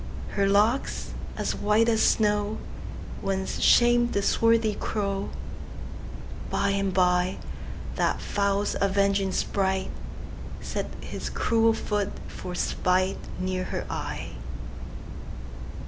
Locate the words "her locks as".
0.29-1.53